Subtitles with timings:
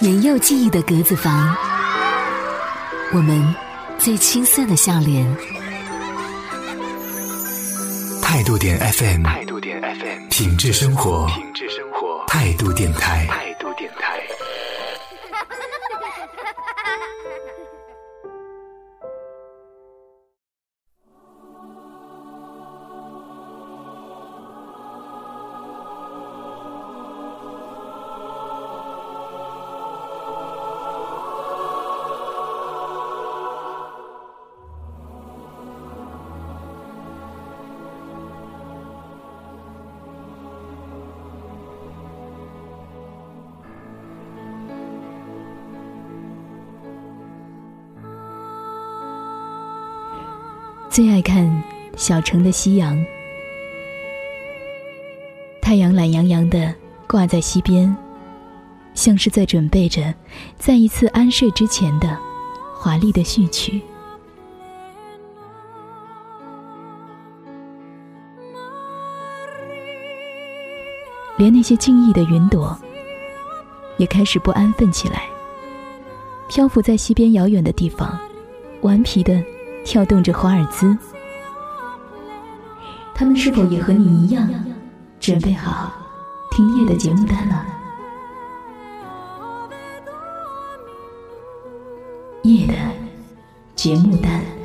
[0.00, 1.56] 年幼记忆的格子房，
[3.12, 3.54] 我们
[3.96, 5.24] 最青涩的笑脸。
[8.20, 13.45] 态度点 FM，态度点 FM，品质生活，品质生活，态度电台，
[50.96, 51.62] 最爱看
[51.94, 53.04] 小城的夕阳，
[55.60, 56.74] 太阳懒洋洋的
[57.06, 57.94] 挂在西边，
[58.94, 60.14] 像是在准备着
[60.56, 62.16] 再一次安睡之前的
[62.74, 63.78] 华丽的序曲。
[71.36, 72.74] 连那些静谧的云朵，
[73.98, 75.24] 也开始不安分起来，
[76.48, 78.18] 漂浮在西边遥远的地方，
[78.80, 79.44] 顽皮的。
[79.86, 80.98] 跳动着华尔兹，
[83.14, 84.48] 他们是否也和你一样，
[85.20, 85.92] 准备好
[86.50, 87.64] 听夜的节目单了？
[92.42, 92.74] 夜的
[93.76, 94.55] 节目单。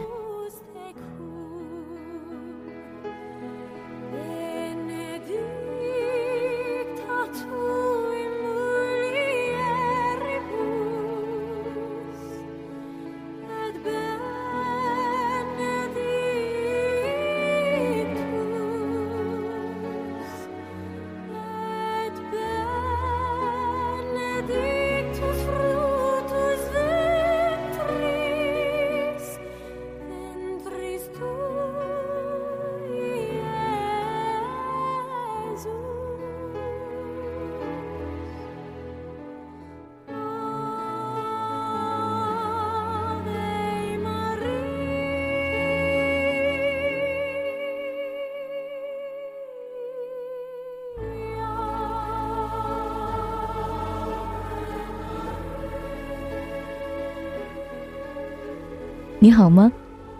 [59.24, 59.72] 你好吗？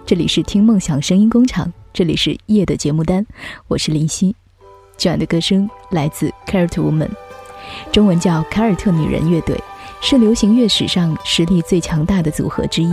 [0.06, 3.26] 这里是听梦想声音工厂，这里是夜的节目单，
[3.68, 4.36] 我是林夕。
[4.96, 7.10] 今晚的歌声来自凯尔特 woman，
[7.92, 9.60] 中文叫凯尔特女人乐队，
[10.02, 12.92] 是流行乐史上实力最强大的组合之一。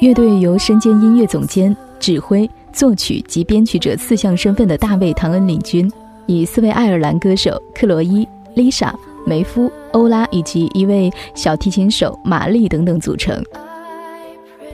[0.00, 5.90] 乐队由身兼音乐总监、指挥、作曲及编曲者四项身份的大卫·唐恩领军，
[6.26, 8.24] 以四位爱尔兰歌手克罗伊、
[8.54, 8.94] Lisa。
[9.30, 13.40] 梅夫、欧拉以及一位小提琴手玛丽等等组成。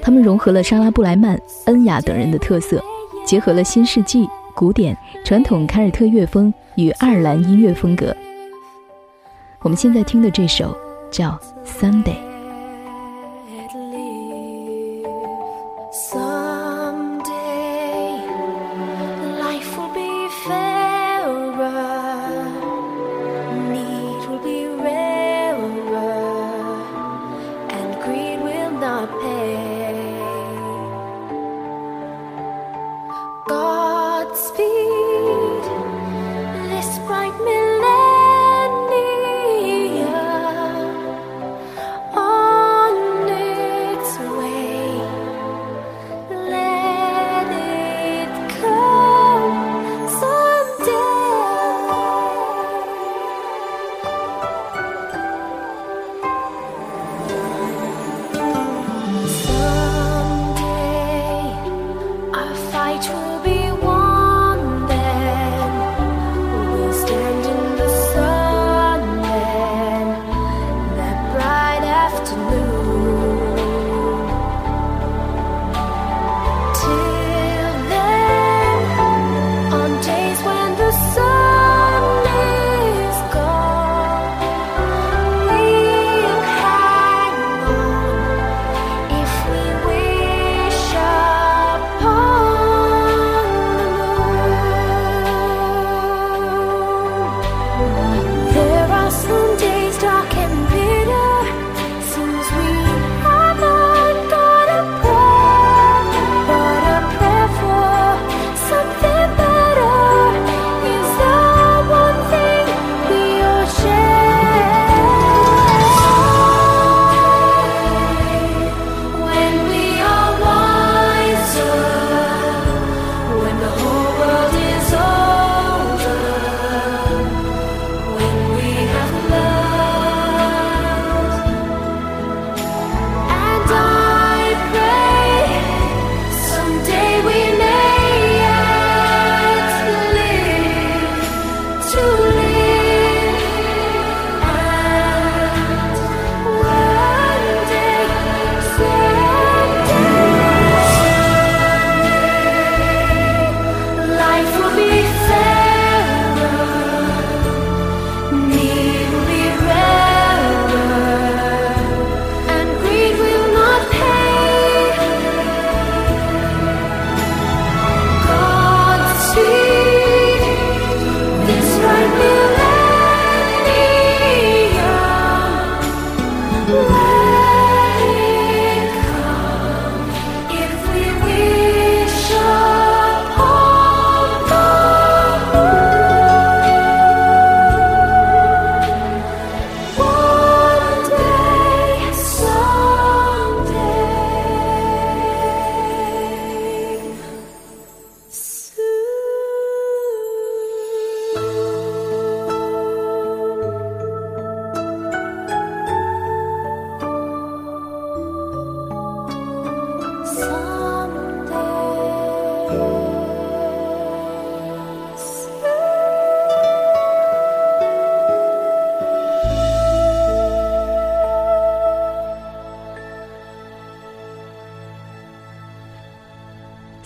[0.00, 2.82] 他们融合了莎拉·布莱曼、恩雅等人的特色，
[3.22, 4.96] 结合了新世纪、古典、
[5.26, 8.16] 传统凯尔特乐风与爱尔兰音乐风格。
[9.60, 10.74] 我们现在听的这首
[11.10, 11.38] 叫
[11.78, 12.16] 《Sunday》。
[28.86, 29.75] not pay.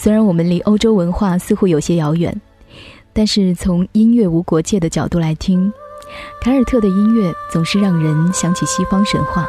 [0.03, 2.35] 虽然我们离欧洲文化似乎有些遥远，
[3.13, 5.71] 但是从音乐无国界的角度来听，
[6.41, 9.47] 凯尔特的音乐总是让人想起西方神话。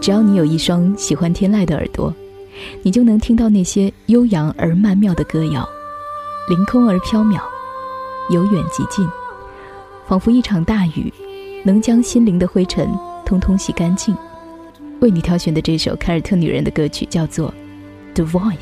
[0.00, 2.10] 只要你有一双喜欢天籁的耳朵，
[2.82, 5.68] 你就能听到那些悠扬而曼妙的歌谣，
[6.48, 7.38] 凌空而飘渺，
[8.30, 9.06] 由远及近，
[10.06, 11.12] 仿佛一场大雨，
[11.66, 12.88] 能将心灵的灰尘
[13.30, 14.16] 通通洗干净。
[15.00, 17.54] 为你挑选的这首凯尔特女人的歌曲叫做
[18.14, 18.56] 《The Voice》。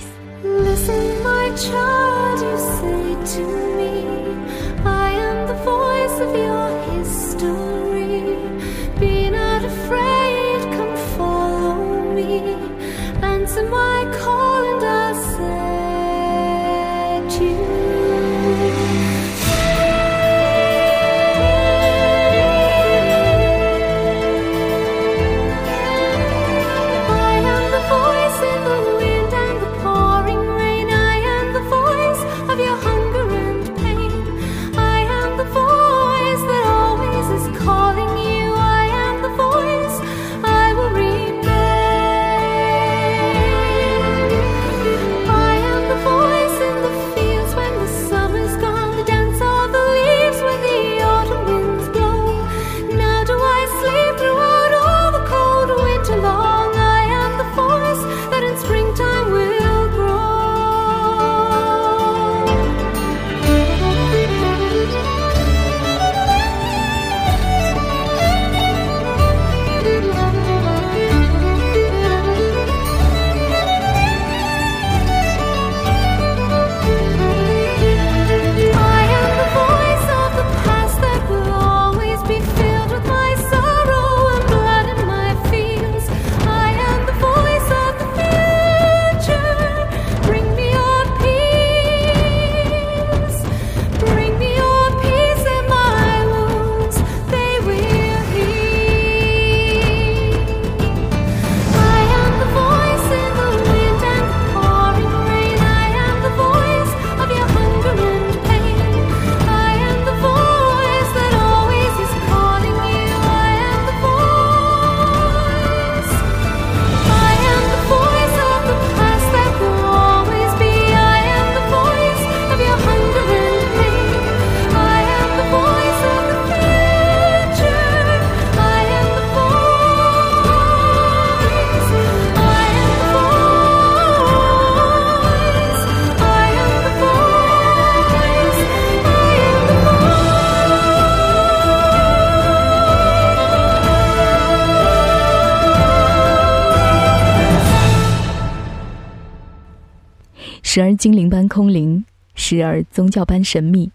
[150.79, 152.05] 时而精灵般空灵，
[152.37, 153.91] 时而宗教般神秘，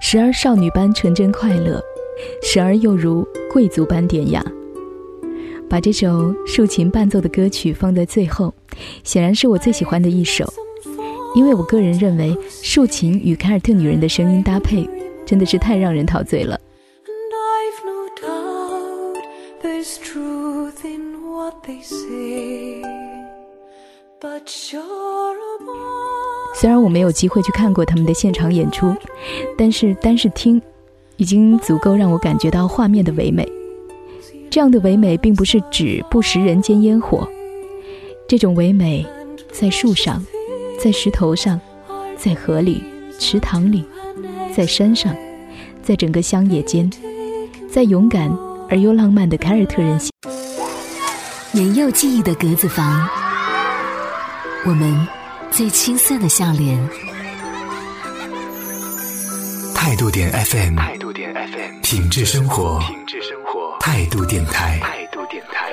[0.00, 1.78] 时而少女般纯真快乐，
[2.42, 4.42] 时而又如贵族般典雅。
[5.68, 8.54] 把这首竖琴伴奏的歌曲放在最后，
[9.02, 10.50] 显然是我最喜欢的一首，
[11.34, 14.88] 因为我个人认为竖琴与凯尔特女人的声音搭配
[15.26, 16.58] 真的是太让人陶醉了。
[26.54, 28.94] 虽然我没有机会去看过他们的现场演出，
[29.58, 30.62] 但是单是听，
[31.16, 33.46] 已经足够让我感觉到画面的唯美。
[34.50, 37.28] 这样的唯美，并不是指不食人间烟火，
[38.28, 39.04] 这种唯美，
[39.52, 40.24] 在树上，
[40.80, 41.60] 在石头上，
[42.16, 42.82] 在河里、
[43.18, 43.84] 池塘里，
[44.56, 45.12] 在山上，
[45.82, 46.88] 在整个乡野间，
[47.68, 48.30] 在勇敢
[48.70, 50.10] 而又浪漫的凯尔特人心。
[51.50, 53.08] 年幼记忆的格子房，
[54.64, 55.13] 我们。
[55.56, 56.76] 最青涩的笑脸。
[59.72, 65.72] 态度点 FM，态度点 FM，品质生活，品质生活，态度电台，态度电台。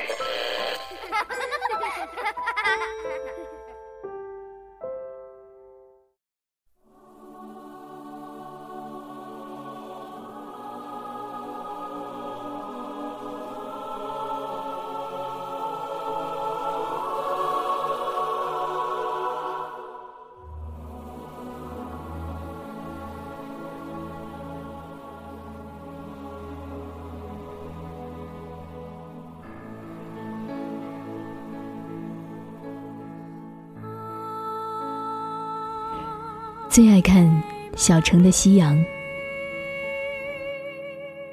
[36.72, 37.30] 最爱看
[37.76, 38.82] 小城的夕阳，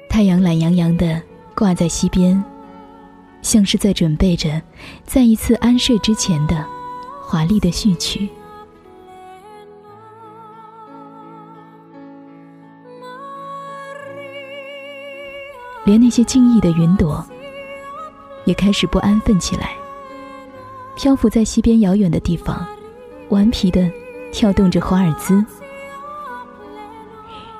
[0.09, 1.21] 太阳懒洋洋的
[1.55, 2.43] 挂在西边，
[3.41, 4.61] 像是在准备着
[5.05, 6.65] 再一次安睡之前的
[7.23, 8.27] 华丽的序曲。
[15.85, 17.25] 连那些静谧的云朵，
[18.43, 19.73] 也开始不安分起来，
[20.97, 22.67] 漂浮在西边遥远的地方，
[23.29, 23.89] 顽皮的
[24.31, 25.43] 跳动着华尔兹。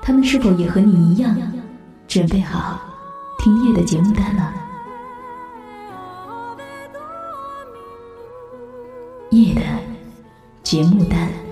[0.01, 1.35] 他们是否也和你一样，
[2.07, 2.79] 准备好
[3.37, 4.53] 听夜的节目单了？
[9.31, 9.61] 夜的
[10.63, 11.48] 节目单。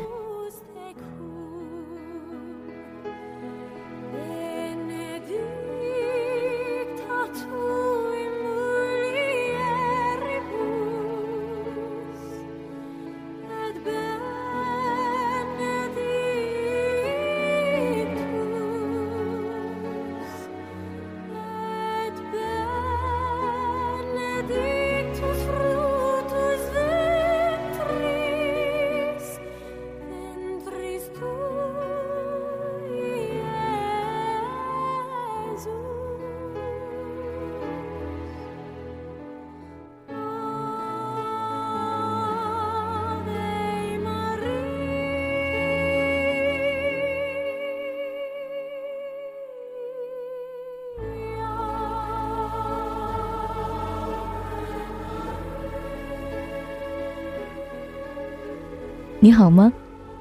[59.27, 59.73] 你好吗？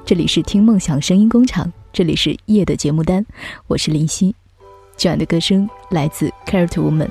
[0.04, 3.25] 这里是听梦想声音工厂，这里是夜的节目单，
[3.68, 4.34] 我是林夕。
[4.96, 7.06] 今晚的歌声来自凯尔特 woman，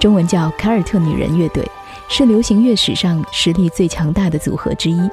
[0.00, 1.64] 中文叫凯尔特女人乐队，
[2.08, 5.08] 是流行乐史上实力最强大的组合之一。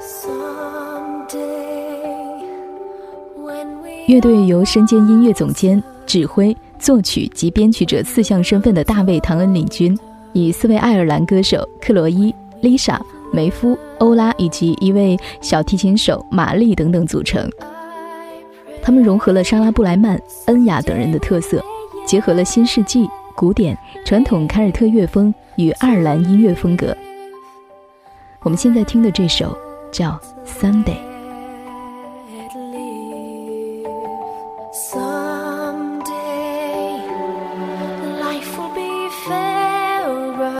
[4.08, 9.96] 乐队由身兼音乐总监、指挥、作曲及编曲者四项身份的大卫·唐恩领军，
[10.32, 13.00] 以四位爱尔兰歌手克罗伊、Lisa。
[13.32, 17.50] 梅夫、欧拉以及一位小提琴手玛丽等等组成。
[18.82, 21.62] 他们融合了莎拉布莱曼、恩雅等人的特色，
[22.06, 26.96] 结合了新世纪、古典、传统凯尔特乐风与爱尔兰音乐风格。
[28.42, 29.56] 我们现在听的这首
[29.92, 30.10] 叫
[30.44, 30.96] 《Sunday》。